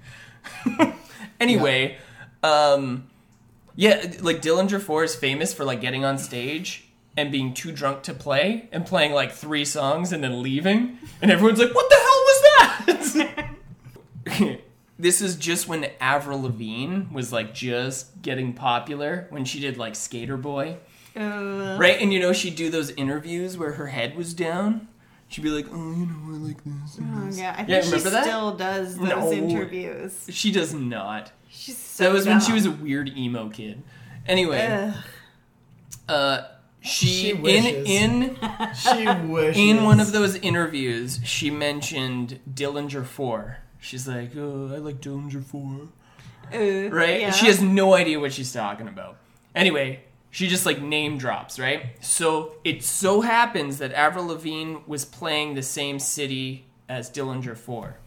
[1.40, 1.96] anyway,
[2.42, 3.08] um,
[3.76, 8.02] yeah, like Dillinger 4 is famous for like getting on stage and being too drunk
[8.04, 10.98] to play and playing like three songs and then leaving.
[11.20, 14.58] And everyone's like, what the hell was that?
[14.98, 19.94] this is just when Avril Lavigne was like just getting popular when she did like
[19.94, 20.78] Skater Boy.
[21.16, 22.00] Uh, Right?
[22.00, 24.88] And you know, she'd do those interviews where her head was down.
[25.28, 26.98] She'd be like, oh, you know, I like this.
[26.98, 28.24] and oh, this." yeah, I think Yeah, she remember that?
[28.24, 29.32] still does those No.
[29.32, 30.26] interviews.
[30.30, 31.32] She does not.
[31.48, 33.82] She's so That was when she was a weird emo kid.
[34.26, 34.94] Anyway, Ugh.
[36.08, 36.42] uh,
[36.80, 38.36] she, She in in
[38.74, 39.56] She wishes.
[39.60, 43.58] in one of those interviews, she mentioned Dillinger Four.
[43.80, 45.88] She's like, oh, I like Dillinger Four.
[46.52, 47.20] Uh, right?
[47.22, 47.30] yeah.
[47.30, 49.16] She has no idea what she's talking about.
[49.54, 50.00] Anyway,
[50.32, 52.02] she just like name drops, right?
[52.02, 57.98] So it so happens that Avril Lavigne was playing the same city as Dillinger 4.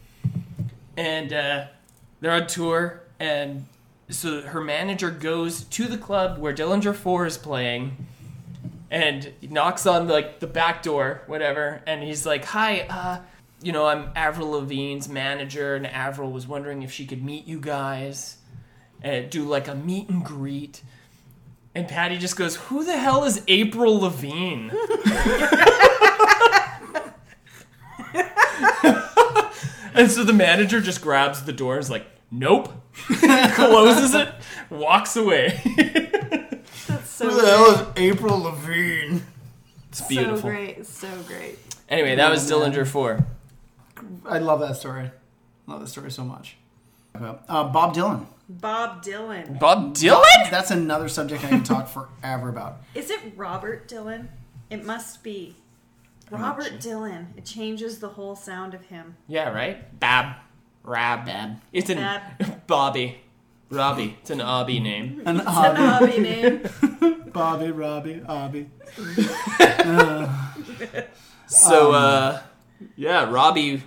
[0.96, 1.66] And uh,
[2.20, 3.66] they're on tour, and
[4.08, 7.96] so her manager goes to the club where Dillinger 4 is playing
[8.90, 13.20] and knocks on like the back door, whatever, and he's like, "Hi, uh,
[13.62, 17.60] you know, I'm Avril Lavigne's manager, and Avril was wondering if she could meet you
[17.60, 18.38] guys
[19.00, 20.82] and do like a meet and greet."
[21.76, 24.70] And Patty just goes, "Who the hell is April Levine?
[29.94, 34.32] and so the manager just grabs the door, and is like, "Nope," closes it,
[34.70, 35.60] walks away.
[36.88, 39.22] That's so, Who the hell is April Levine?
[39.90, 40.38] it's beautiful.
[40.38, 41.58] so great, so great.
[41.90, 42.50] Anyway, that was.
[42.50, 43.22] Dillinger 4.
[44.24, 45.10] I love that story.
[45.66, 46.56] Love that story so much.
[47.22, 48.26] Uh, Bob Dylan.
[48.48, 49.58] Bob Dylan.
[49.58, 50.50] Bob Dylan?
[50.50, 52.78] That's another subject I can talk forever about.
[52.94, 54.28] Is it Robert Dylan?
[54.70, 55.56] It must be.
[56.30, 57.26] Robert Dylan.
[57.36, 59.16] It changes the whole sound of him.
[59.28, 59.98] Yeah, right?
[59.98, 60.36] Bab.
[60.84, 61.24] Rab.
[61.26, 61.60] Bab.
[61.72, 62.66] It's an Bab.
[62.66, 63.20] Bobby.
[63.68, 64.16] Robbie.
[64.20, 65.22] It's an obby name.
[65.26, 65.76] An It's an Obby.
[65.76, 67.22] hobby name.
[67.32, 68.68] Bobby, Robbie, Obby.
[71.48, 72.40] So, uh,
[72.96, 73.82] yeah, Robbie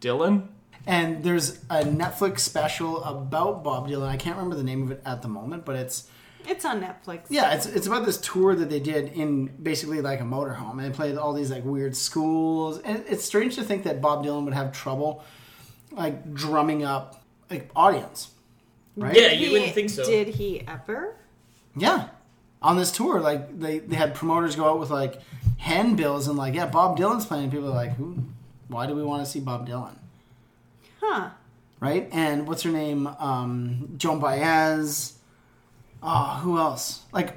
[0.00, 0.48] Dylan.
[0.86, 4.06] And there's a Netflix special about Bob Dylan.
[4.08, 6.08] I can't remember the name of it at the moment, but it's
[6.46, 7.22] It's on Netflix.
[7.30, 10.80] yeah, it's it's about this tour that they did in basically like a motorhome, and
[10.80, 12.78] they played all these like weird schools.
[12.80, 15.24] And it's strange to think that Bob Dylan would have trouble
[15.90, 18.30] like drumming up like audience,
[18.96, 19.16] right?
[19.16, 20.04] Yeah, He- you wouldn't think so.
[20.04, 21.16] Did he ever?
[21.76, 22.08] Yeah.
[22.60, 25.20] On this tour, like they, they had promoters go out with like
[25.58, 27.50] handbills and like, yeah, Bob Dylan's playing.
[27.50, 28.18] People are like, who?
[28.68, 29.96] Why do we want to see Bob Dylan?
[31.06, 31.30] Huh.
[31.80, 32.08] Right?
[32.12, 33.06] And what's her name?
[33.06, 35.18] Um, Joan Baez.
[36.02, 37.02] Oh, who else?
[37.12, 37.36] Like,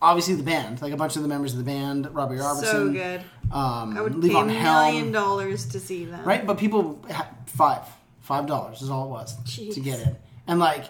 [0.00, 0.80] obviously the band.
[0.82, 2.14] Like a bunch of the members of the band.
[2.14, 2.66] Robbie Robertson.
[2.66, 3.20] So good.
[3.52, 6.24] Um, I would pay a million dollars to see them.
[6.24, 6.46] Right?
[6.46, 7.00] But people
[7.46, 7.82] five
[8.20, 9.36] five dollars is all it was
[9.74, 10.16] to get in,
[10.46, 10.86] and like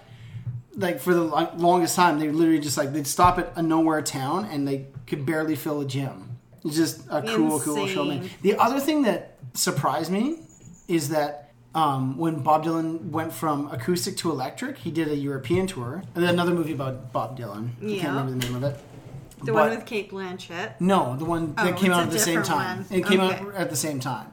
[0.76, 1.24] like for the
[1.56, 5.26] longest time they literally just like they'd stop at a nowhere town and they could
[5.26, 6.38] barely fill a gym.
[6.64, 8.04] It's just a cool cool show.
[8.04, 8.30] Man.
[8.42, 10.38] The other thing that surprised me
[10.88, 11.43] is that.
[11.74, 16.04] Um, when Bob Dylan went from acoustic to electric, he did a European tour.
[16.14, 17.70] And then another movie about Bob Dylan.
[17.82, 18.00] I Yeah.
[18.02, 18.80] can't remember the name of it.
[19.42, 20.74] The But- one with Cate Blanchett.
[20.80, 22.84] no, the one that Oh, came out at the same time.
[22.88, 22.98] one.
[22.98, 23.40] It came Okay.
[23.40, 24.28] out at the same time.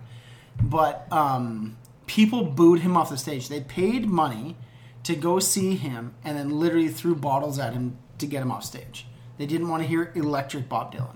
[0.61, 3.49] But um, people booed him off the stage.
[3.49, 4.55] They paid money
[5.03, 8.63] to go see him and then literally threw bottles at him to get him off
[8.63, 9.07] stage.
[9.39, 11.15] They didn't want to hear electric Bob Dylan,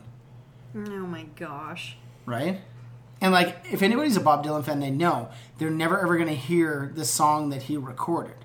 [0.76, 1.96] Oh my gosh.
[2.26, 2.62] right?
[3.22, 6.36] And like, if anybody's a Bob Dylan fan, they know they're never ever going to
[6.36, 8.36] hear the song that he recorded.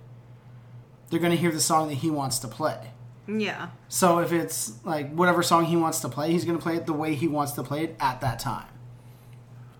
[1.10, 2.92] They're going to hear the song that he wants to play.
[3.26, 3.70] Yeah.
[3.88, 6.86] So if it's like whatever song he wants to play, he's going to play it
[6.86, 8.68] the way he wants to play it at that time.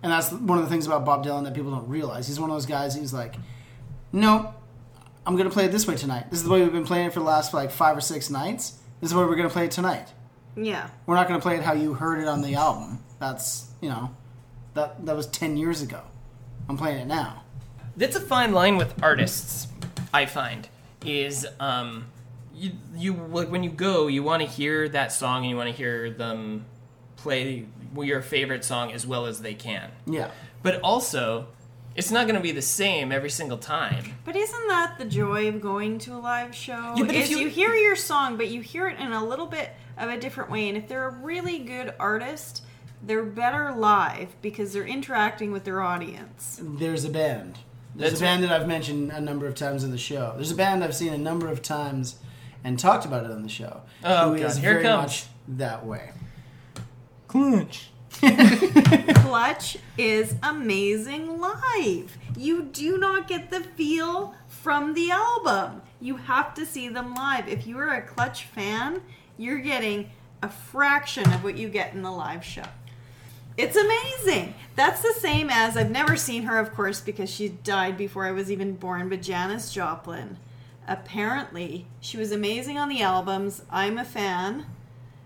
[0.03, 2.27] And that's one of the things about Bob Dylan that people don't realize.
[2.27, 2.95] He's one of those guys.
[2.95, 3.35] He's like,
[4.11, 4.53] no,
[5.25, 6.29] I'm gonna play it this way tonight.
[6.29, 8.29] This is the way we've been playing it for the last like five or six
[8.29, 8.71] nights.
[8.99, 10.07] This is the way we're gonna play it tonight.
[10.55, 10.89] Yeah.
[11.05, 13.03] We're not gonna play it how you heard it on the album.
[13.19, 14.15] That's you know,
[14.73, 16.01] that that was ten years ago.
[16.69, 17.43] I'm playing it now.
[17.97, 19.67] That's a fine line with artists.
[20.13, 20.67] I find
[21.05, 22.07] is um,
[22.53, 25.69] you you like when you go, you want to hear that song and you want
[25.69, 26.65] to hear them
[27.15, 27.65] play
[27.95, 29.91] your favorite song as well as they can.
[30.05, 30.31] Yeah.
[30.63, 31.47] But also,
[31.95, 34.15] it's not going to be the same every single time.
[34.25, 36.95] But isn't that the joy of going to a live show?
[36.95, 37.49] Yeah, but if is you- you...
[37.49, 40.67] hear your song, but you hear it in a little bit of a different way.
[40.69, 42.63] And if they're a really good artist,
[43.03, 46.59] they're better live because they're interacting with their audience.
[46.61, 47.59] There's a band.
[47.95, 50.33] There's That's a band that I've mentioned a number of times in the show.
[50.35, 52.17] There's a band I've seen a number of times
[52.63, 53.81] and talked about it on the show.
[54.03, 55.01] Oh, who God, is here very comes.
[55.01, 55.25] much
[55.57, 56.11] that way.
[57.27, 57.89] Clutch.
[59.15, 62.17] Clutch is amazing live.
[62.37, 65.81] You do not get the feel from the album.
[65.99, 67.47] You have to see them live.
[67.47, 69.01] If you are a Clutch fan,
[69.37, 70.11] you're getting
[70.43, 72.63] a fraction of what you get in the live show.
[73.57, 74.53] It's amazing.
[74.75, 78.31] That's the same as I've never seen her, of course, because she died before I
[78.31, 80.37] was even born, but Janis Joplin.
[80.87, 83.63] Apparently, she was amazing on the albums.
[83.69, 84.65] I'm a fan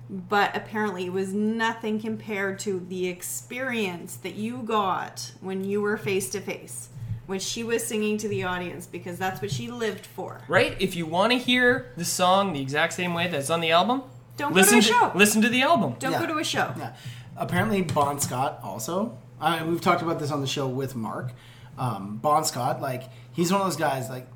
[0.10, 5.98] but apparently it was nothing compared to the experience that you got when you were
[5.98, 6.90] face to face
[7.26, 10.76] when she was singing to the audience because that's what she lived for Right?
[10.80, 14.04] If you want to hear the song the exact same way that's on the album,
[14.38, 15.12] Don't go to listen a show.
[15.16, 15.96] Listen to the album.
[15.98, 16.20] don't Yeah.
[16.20, 16.94] go to a show Yeah.
[17.38, 19.18] Apparently, Bon Scott also.
[19.40, 21.34] I mean, we've talked about this on the show with Mark.
[21.78, 24.28] Um, bon Scott, like he's one of those guys, like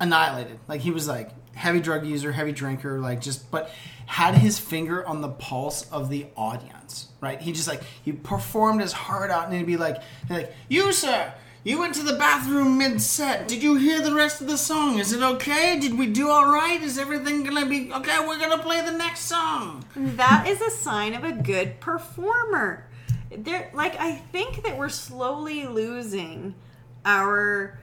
[0.00, 0.58] annihilated.
[0.66, 3.70] Like he was like heavy drug user, heavy drinker, like just but
[4.06, 7.08] had his finger on the pulse of the audience.
[7.20, 7.40] Right?
[7.40, 11.32] He just like he performed his heart out, and he'd be like, like you sir.
[11.62, 13.46] You went to the bathroom mid set.
[13.46, 14.98] Did you hear the rest of the song?
[14.98, 15.78] Is it okay?
[15.78, 16.80] Did we do all right?
[16.82, 18.18] Is everything gonna be okay?
[18.26, 19.84] We're gonna play the next song.
[19.94, 22.86] that is a sign of a good performer
[23.36, 26.52] there like i think that we're slowly losing
[27.04, 27.78] our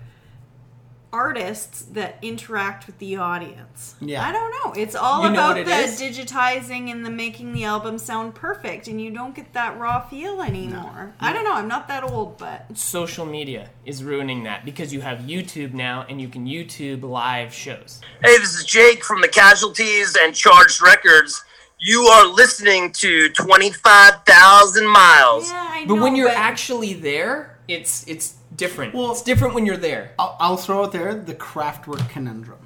[1.14, 4.28] artists that interact with the audience Yeah.
[4.28, 6.02] i don't know it's all You about it the is?
[6.02, 10.42] digitizing and the making the album sound perfect and you don't get that raw feel
[10.42, 14.92] anymore i don't know i'm not that old but Social media is ruining that because
[14.94, 18.02] you have YouTube now and you can YouTube live shows.
[18.22, 21.44] Hey, this is Jake from the Casualties and Charged Records.
[21.80, 25.50] You are listening to 25,000 Miles.
[25.52, 28.94] yeah i know, But when you're but- actually there, it's it's different.
[28.94, 30.12] Well- it's different when you're there.
[30.20, 32.60] I'll, I'll throw it there the Kraftwerk conundrum.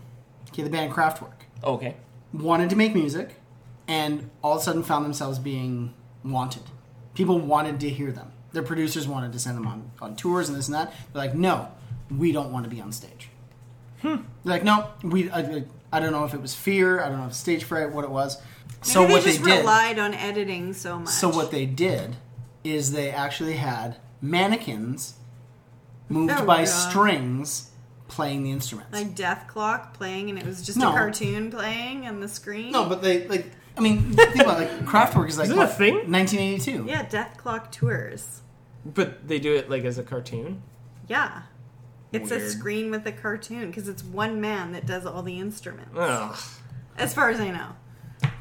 [0.49, 1.31] Okay, the band Kraftwerk
[1.63, 1.95] Okay.
[2.33, 3.35] wanted to make music,
[3.87, 6.63] and all of a sudden found themselves being wanted.
[7.13, 8.31] People wanted to hear them.
[8.53, 10.93] Their producers wanted to send them on, on tours and this and that.
[11.13, 11.69] They're like, no,
[12.09, 13.29] we don't want to be on stage.
[14.01, 14.07] Hmm.
[14.43, 15.29] They're like, no, we.
[15.31, 15.63] I,
[15.93, 17.01] I don't know if it was fear.
[17.01, 18.37] I don't know if stage fright, what it was.
[18.81, 19.59] so Maybe what they they just did.
[19.59, 22.15] relied on editing so much So what they did
[22.63, 25.15] is they actually had mannequins
[26.11, 26.67] moved Oh, by God.
[26.67, 27.71] strings
[28.07, 28.91] playing the instruments.
[28.93, 30.89] like Dethklok playing and it was just No.
[30.89, 33.51] a cartoon playing on the screen No, but they like.
[33.77, 35.93] I mean, think about it, like Kraftwerk is like Is it a thing?
[36.11, 36.85] 1982.
[36.87, 38.41] yeah Dethklok tours
[38.85, 40.61] But they do it like as a cartoon.
[41.07, 41.43] yeah
[42.11, 45.95] it's a screen with a cartoon because it's one man that does all the instruments
[45.97, 46.37] Ugh.
[46.97, 47.69] as far as i know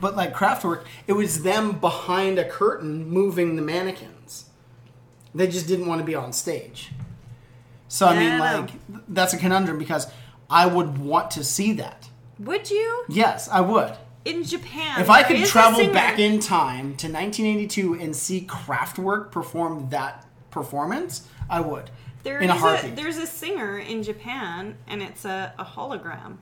[0.01, 4.47] But like Kraftwerk, it was them behind a curtain moving the mannequins.
[5.33, 6.91] They just didn't want to be on stage.
[7.91, 8.71] So I mean, like
[9.09, 10.07] that's a conundrum because
[10.49, 12.09] I would want to see that.
[12.39, 13.93] would you Yes, I would.
[14.25, 19.89] in japan If I could travel back in time to 1982 and see Kraftwerk perform
[19.91, 21.91] that performance, I would.
[22.23, 22.95] There in a is heartbeat.
[22.95, 26.37] there's a singer in japan and it's a, a hologram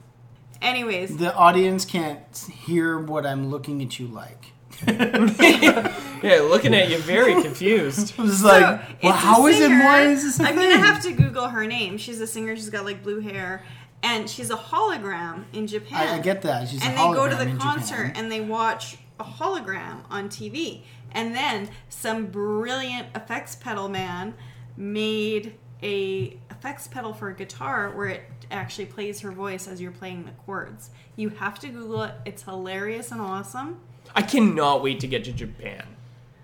[0.61, 2.37] anyways the audience can't
[2.67, 4.53] hear what I'm looking at you like.
[6.21, 8.15] Yeah, looking at you very confused.
[8.19, 9.69] I was So, like, well, how is it?
[9.69, 10.69] singer- Why is this a I'm thing?
[10.71, 11.97] gonna have to Google her name.
[11.97, 12.57] She's a singer.
[12.57, 13.63] She's got like blue hair,
[14.03, 16.09] and she's a hologram in Japan.
[16.09, 16.69] I, I get that.
[16.69, 18.13] She's and a they go to the concert Japan.
[18.17, 20.83] and they watch a hologram on TV.
[21.13, 24.35] And then some brilliant effects pedal man
[24.77, 25.55] made
[25.85, 30.25] a effects pedal for a guitar where it actually plays her voice as you're playing
[30.25, 30.91] the chords.
[31.15, 32.15] You have to Google it.
[32.25, 33.79] It's hilarious and awesome.
[34.15, 35.85] I cannot wait to get to Japan.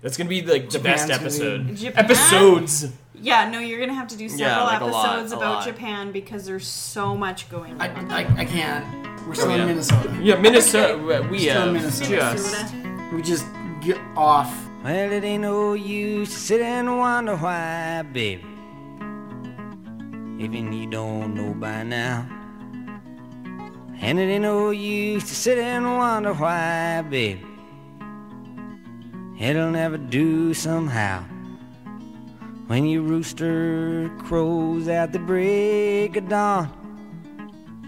[0.01, 1.75] That's gonna be like the best Japan's gonna be- episode.
[1.77, 2.05] Japan?
[2.05, 2.87] Episodes.
[3.15, 5.65] Yeah, no, you're gonna have to do several like a lot, episodes about.
[5.65, 8.11] Japan because there's so much going I, on.
[8.11, 8.85] I, I can't.
[9.25, 9.61] We're still yeah.
[9.61, 10.19] in Minnesota.
[10.21, 11.27] Yeah, Minnesota.
[11.31, 12.15] We Still have uh, Minnesota.
[12.33, 12.75] just.
[13.13, 13.45] We just
[13.81, 14.51] get off
[14.83, 18.43] Well, it ain't no use to sit and wonder why, baby.
[20.37, 22.27] Even you don't know by now.
[24.01, 27.41] And it ain't no use to sit and wonder why, baby.
[29.39, 31.23] It'll never do somehow.
[32.67, 36.71] When your rooster crows at the break of dawn,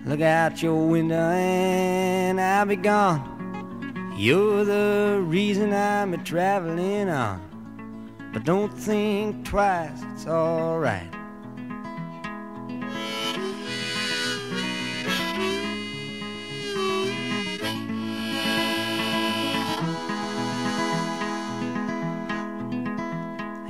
[0.06, 4.14] look out your window and I'll be gone.
[4.18, 7.42] You're the reason I'm a traveling on.
[8.34, 11.14] But don't think twice, it's alright.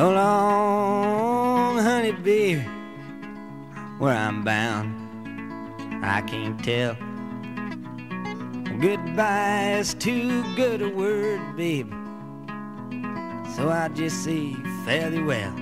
[0.00, 2.62] So long, honey, baby,
[3.98, 4.88] where I'm bound,
[6.02, 6.94] I can't tell.
[8.80, 11.90] Goodbye is too good a word, baby.
[13.54, 14.54] So I just say
[14.86, 15.54] fairly well.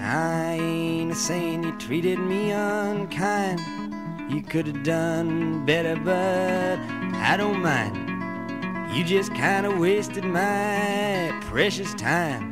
[0.00, 3.60] I ain't saying you treated me unkind.
[4.32, 6.78] You could have done better, but
[7.18, 8.96] I don't mind.
[8.96, 12.51] You just kind of wasted my precious time.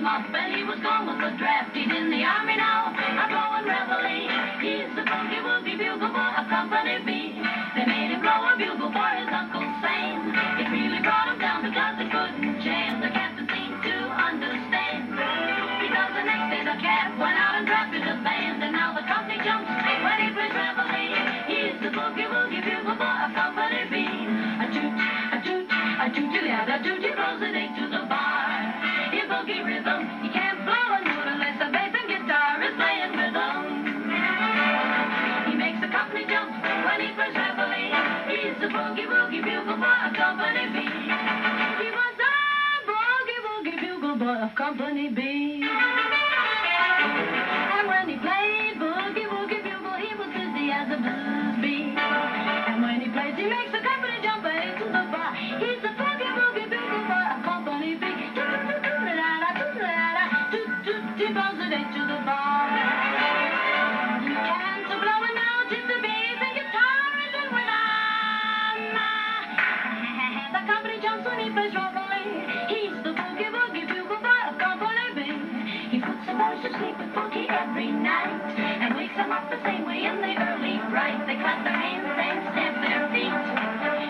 [0.00, 1.76] Came up and he was gone with the draft.
[1.76, 4.32] He's in the army now, a blowing reveille.
[4.64, 7.36] He's the boogie woogie bugle boy of Company B.
[7.76, 10.32] They made him blow a bugle for his Uncle Sam.
[10.56, 13.04] It really brought him down because he couldn't jam.
[13.04, 15.12] The captain seemed to understand.
[15.84, 18.64] Because the next day the cat went out and drafted a band.
[18.64, 21.12] And now the company jumps when he plays reveille.
[21.44, 23.96] He's the boogie woogie bugle boy of Company B.
[24.00, 27.89] A toot, a toot, a toot, a toot, he blows it eight to the bar.
[29.50, 33.82] Can't blow a note unless bass and guitar is playing rhythm.
[35.50, 37.00] He makes company jump when.
[38.30, 40.78] He's the boogie woogie bugle boy of Company B.
[41.82, 42.30] He was the
[42.86, 46.19] boogie woogie bugle boy of Company B.
[79.40, 81.26] and up the same way in the early bright.
[81.26, 83.32] They clap their hands and stamp their feet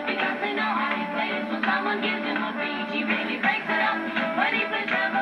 [0.07, 1.45] because they know how he plays.
[1.51, 3.99] When someone gives him a beat, he really breaks it up.
[4.39, 5.20] When he plays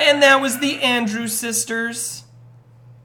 [0.00, 2.24] And that was the Andrews Sisters.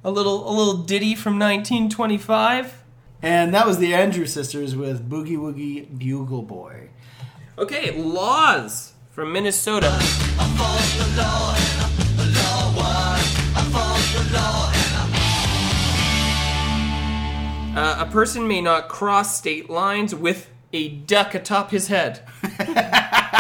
[0.04, 2.84] A little a little ditty from 1925.
[3.22, 6.90] And that was the Andrews Sisters with Boogie Woogie Bugle Boy.
[7.60, 9.96] Okay, Laws from Minnesota.
[17.76, 22.20] Uh, a person may not cross state lines with a duck atop his head.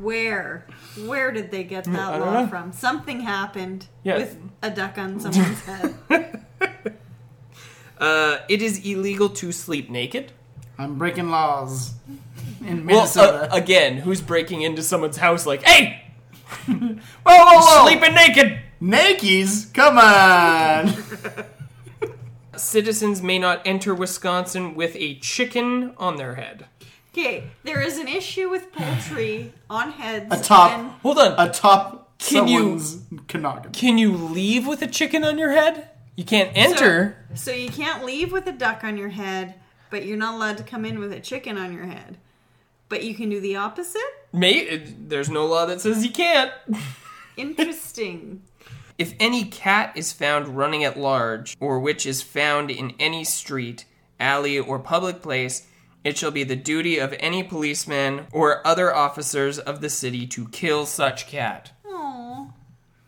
[0.00, 0.66] Where?
[1.06, 2.46] Where did they get I that don't law know.
[2.48, 2.72] from?
[2.72, 4.16] Something happened Yeah.
[4.18, 5.94] with a duck on someone's head.
[7.98, 10.30] Uh, it is illegal to sleep naked.
[10.76, 11.94] I'm breaking laws
[12.60, 13.50] in Well, Minnesota.
[13.50, 16.02] uh, again, who's breaking into someone's house like, hey,
[16.66, 17.86] whoa, whoa, whoa!
[17.88, 18.58] sleeping naked?
[18.82, 19.72] Nakies?
[19.72, 20.92] Come on!
[22.60, 26.66] Citizens may not enter Wisconsin with a chicken on their head.
[27.12, 30.26] Okay, there is an issue with poultry on heads.
[30.30, 30.70] Atop.
[30.72, 31.34] and- Hold on.
[31.38, 32.98] Atop Can you- someone's
[33.34, 33.72] noggin.
[33.72, 35.88] Can you leave with a chicken on your head?
[36.16, 37.16] You can't enter.
[37.34, 39.54] So you can't leave with a duck on your head,
[39.90, 42.18] but you're not allowed to come in with a chicken on your head.
[42.88, 44.00] But you can do the opposite?
[44.32, 46.50] Mate, there's no law that says you can't.
[47.36, 48.42] Interesting.
[48.98, 53.84] If any cat is found running at large, or which is found in any street,
[54.18, 55.66] alley, or public place,
[56.02, 60.48] it shall be the duty of any policeman or other officers of the city to
[60.48, 61.72] kill such cat.
[61.84, 62.52] Aww.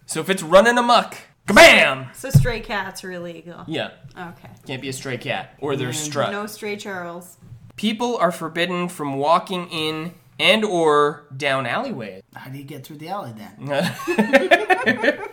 [0.04, 1.16] So if it's running amok,
[1.46, 2.14] kabam!
[2.14, 3.64] So stray cats are illegal.
[3.66, 4.50] Yeah, Okay.
[4.66, 6.32] can't be a stray cat, or they're mm, struck.
[6.32, 7.38] No stray Charles.
[7.76, 12.22] People are forbidden from walking in and or down alleyways.
[12.34, 15.18] How do you get through the alley then?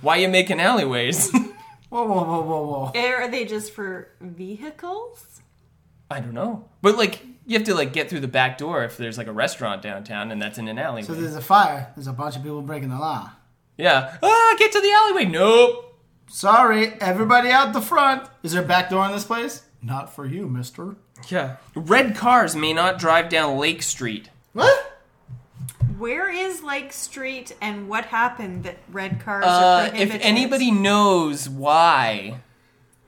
[0.00, 1.30] Why you making alleyways?
[1.90, 3.00] Whoa, whoa, whoa, whoa, whoa.
[3.00, 5.40] Are they just for vehicles?
[6.08, 6.68] I don't know.
[6.82, 9.32] But like you have to like get through the back door if there's like a
[9.32, 11.06] restaurant downtown and that's in an alleyway.
[11.06, 11.90] So there's a fire.
[11.96, 13.32] There's a bunch of people breaking the law.
[13.76, 14.16] yeah.
[14.22, 15.24] Ah, get to the alleyway.
[15.24, 15.98] Nope.
[16.28, 18.28] Sorry, everybody out the front.
[18.44, 19.64] Is there a back door in this place?
[19.82, 20.94] Not for you, mister.
[21.28, 21.56] Yeah.
[21.74, 24.30] Red cars may not drive down Lake Street.
[24.52, 24.89] What?
[26.00, 30.16] Where is Lake Street and what happened that red cars Uh, are prohibited?
[30.16, 32.40] if anybody knows why,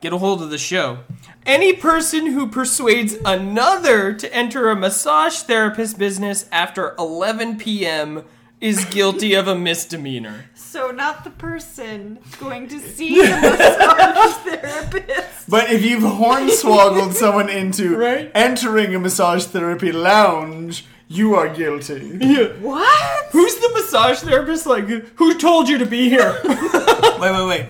[0.03, 0.99] get a hold of the show.
[1.47, 8.25] Any person who persuades another to enter a massage therapist business after 11 p.m.
[8.61, 10.51] is guilty of a misdemeanor.
[10.55, 15.49] So not the person going to see the massage therapist.
[15.49, 18.31] But if you've hornswoggled someone into Right.
[18.35, 22.19] entering a massage therapy lounge, you are guilty.
[22.61, 23.27] What?
[23.33, 24.67] Who's the massage therapist?
[24.67, 26.41] Like, who told you to be here?
[26.45, 27.67] wait, wait, wait.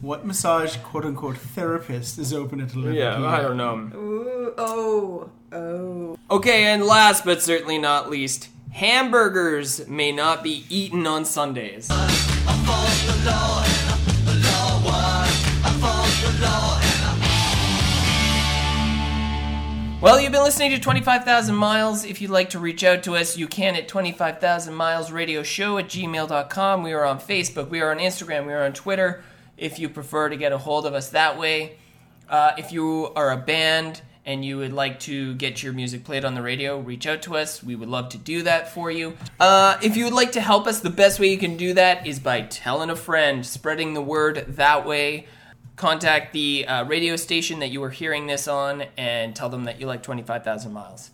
[0.00, 3.26] What massage quote unquote therapist is open at 11 yeah, p.m.?
[3.26, 3.90] I don't know.
[3.94, 6.18] Ooh, oh, oh.
[6.30, 11.88] Okay, and last but certainly not least, hamburgers may not be eaten on Sundays.
[11.90, 13.79] I fought the law,
[20.50, 22.04] listening to 25,000 Miles.
[22.06, 25.76] If you'd like to reach out to us, you can at 25,000 Miles Radio Show
[25.76, 26.82] at gmail.com.
[26.82, 29.22] We are on Facebook, we are on Instagram, we are on Twitter
[29.58, 31.76] if you prefer to get a hold of us that way.
[32.30, 36.24] Uh, if you are a band and you would like to get your music played
[36.24, 37.62] on the radio, reach out to us.
[37.62, 39.16] We would love to do that for you.
[39.38, 42.06] Uh, if you would like to help us, the best way you can do that
[42.06, 45.26] is by telling a friend, spreading the word that way.
[45.80, 49.80] Contact the uh, radio station that you were hearing this on and tell them that
[49.80, 51.10] you like 25,000 miles.